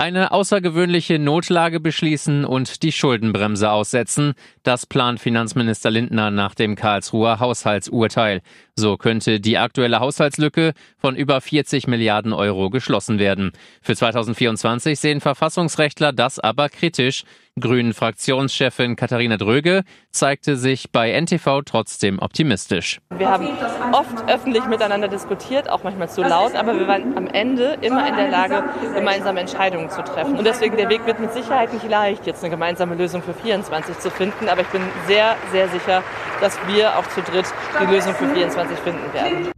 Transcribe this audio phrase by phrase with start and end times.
[0.00, 4.32] Eine außergewöhnliche Notlage beschließen und die Schuldenbremse aussetzen,
[4.62, 8.40] das plant Finanzminister Lindner nach dem Karlsruher Haushaltsurteil.
[8.76, 13.52] So könnte die aktuelle Haushaltslücke von über 40 Milliarden Euro geschlossen werden.
[13.82, 17.24] Für 2024 sehen Verfassungsrechtler das aber kritisch.
[17.58, 23.00] Grünen Fraktionschefin Katharina Dröge zeigte sich bei NTV trotzdem optimistisch.
[23.18, 23.48] Wir haben
[23.92, 28.16] oft öffentlich miteinander diskutiert, auch manchmal zu laut, aber wir waren am Ende immer in
[28.16, 30.38] der Lage, gemeinsame Entscheidungen zu treffen.
[30.38, 33.98] Und deswegen der Weg wird mit Sicherheit nicht leicht, jetzt eine gemeinsame Lösung für 24
[33.98, 36.02] zu finden, aber ich bin sehr, sehr sicher,
[36.40, 37.46] dass wir auch zu dritt
[37.80, 39.50] die Lösung für 24 finden werden.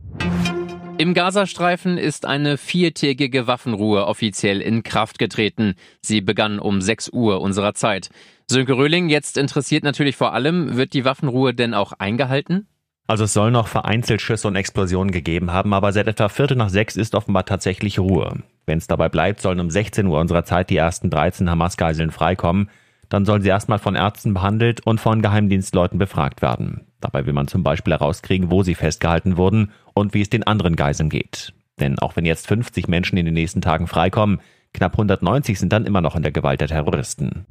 [0.99, 5.75] Im Gazastreifen ist eine viertägige Waffenruhe offiziell in Kraft getreten.
[6.01, 8.11] Sie begann um 6 Uhr unserer Zeit.
[8.49, 12.69] Sönke Röhling, jetzt interessiert natürlich vor allem, wird die Waffenruhe denn auch eingehalten?
[13.09, 16.69] Also es soll noch vereinzelt Schüsse und Explosionen gegeben haben, aber seit etwa Viertel nach
[16.69, 18.43] sechs ist offenbar tatsächlich Ruhe.
[18.67, 22.71] Wenn es dabei bleibt, sollen um 16 Uhr unserer Zeit die ersten 13 Hamas-Geiseln freikommen.
[23.09, 26.87] Dann sollen sie erstmal von Ärzten behandelt und von Geheimdienstleuten befragt werden.
[27.01, 30.77] Dabei will man zum Beispiel herauskriegen, wo sie festgehalten wurden und wie es den anderen
[30.77, 31.53] Geiseln geht.
[31.81, 34.41] Denn auch wenn jetzt 50 Menschen in den nächsten Tagen freikommen,
[34.73, 37.45] knapp 190 sind dann immer noch in der Gewalt der Terroristen.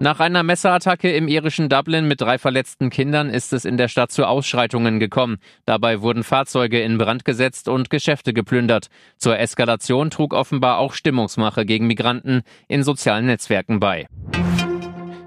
[0.00, 4.12] Nach einer Messerattacke im irischen Dublin mit drei verletzten Kindern ist es in der Stadt
[4.12, 5.38] zu Ausschreitungen gekommen.
[5.64, 8.90] Dabei wurden Fahrzeuge in Brand gesetzt und Geschäfte geplündert.
[9.16, 14.06] Zur Eskalation trug offenbar auch Stimmungsmache gegen Migranten in sozialen Netzwerken bei.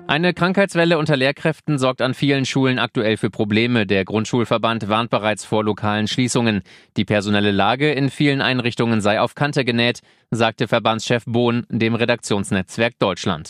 [0.07, 3.85] Eine Krankheitswelle unter Lehrkräften sorgt an vielen Schulen aktuell für Probleme.
[3.85, 6.63] Der Grundschulverband warnt bereits vor lokalen Schließungen.
[6.95, 9.99] Die personelle Lage in vielen Einrichtungen sei auf Kante genäht,
[10.29, 13.49] sagte Verbandschef Bohn dem Redaktionsnetzwerk Deutschland.